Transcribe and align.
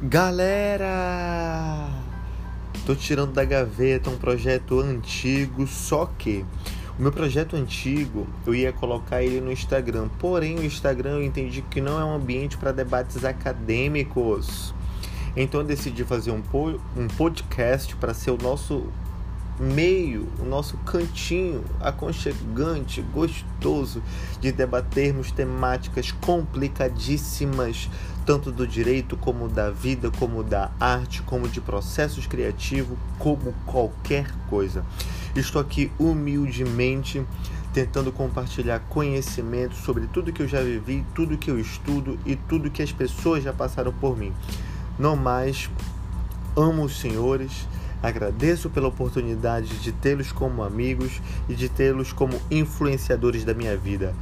Galera! 0.00 1.88
Tô 2.86 2.94
tirando 2.94 3.32
da 3.32 3.44
gaveta 3.44 4.08
um 4.08 4.16
projeto 4.16 4.78
antigo, 4.78 5.66
só 5.66 6.06
que 6.06 6.46
o 6.96 7.02
meu 7.02 7.10
projeto 7.10 7.56
antigo 7.56 8.24
eu 8.46 8.54
ia 8.54 8.72
colocar 8.72 9.24
ele 9.24 9.40
no 9.40 9.50
Instagram, 9.50 10.08
porém 10.20 10.56
o 10.56 10.64
Instagram 10.64 11.14
eu 11.14 11.24
entendi 11.24 11.62
que 11.62 11.80
não 11.80 11.98
é 12.00 12.04
um 12.04 12.14
ambiente 12.14 12.56
para 12.56 12.70
debates 12.70 13.24
acadêmicos. 13.24 14.72
Então 15.36 15.62
eu 15.62 15.66
decidi 15.66 16.04
fazer 16.04 16.30
um, 16.30 16.42
um 16.96 17.08
podcast 17.08 17.96
para 17.96 18.14
ser 18.14 18.30
o 18.30 18.38
nosso 18.40 18.86
meio, 19.58 20.28
o 20.38 20.44
nosso 20.44 20.76
cantinho 20.78 21.64
aconchegante, 21.80 23.02
gostoso 23.02 24.02
de 24.40 24.52
debatermos 24.52 25.30
temáticas 25.30 26.12
complicadíssimas, 26.12 27.88
tanto 28.24 28.52
do 28.52 28.66
direito 28.66 29.16
como 29.16 29.48
da 29.48 29.70
vida, 29.70 30.10
como 30.18 30.42
da 30.42 30.70
arte, 30.78 31.22
como 31.22 31.48
de 31.48 31.60
processos 31.60 32.26
criativos, 32.26 32.96
como 33.18 33.54
qualquer 33.66 34.30
coisa. 34.48 34.84
Estou 35.34 35.60
aqui 35.60 35.90
humildemente 35.98 37.24
tentando 37.72 38.10
compartilhar 38.10 38.80
conhecimento 38.88 39.76
sobre 39.76 40.06
tudo 40.06 40.32
que 40.32 40.42
eu 40.42 40.48
já 40.48 40.60
vivi, 40.60 41.04
tudo 41.14 41.38
que 41.38 41.50
eu 41.50 41.58
estudo 41.58 42.18
e 42.24 42.34
tudo 42.34 42.70
que 42.70 42.82
as 42.82 42.92
pessoas 42.92 43.44
já 43.44 43.52
passaram 43.52 43.92
por 43.92 44.16
mim. 44.16 44.32
Não 44.98 45.14
mais 45.14 45.70
amo 46.56 46.84
os 46.84 46.98
senhores 46.98 47.66
Agradeço 48.02 48.70
pela 48.70 48.88
oportunidade 48.88 49.78
de 49.80 49.90
tê-los 49.90 50.30
como 50.30 50.62
amigos 50.62 51.20
e 51.48 51.54
de 51.54 51.68
tê-los 51.68 52.12
como 52.12 52.40
influenciadores 52.50 53.44
da 53.44 53.54
minha 53.54 53.76
vida. 53.76 54.14